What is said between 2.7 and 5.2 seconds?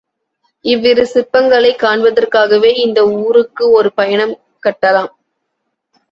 இந்த ஊருக்கு ஒரு பயணம் கட்டலாம்.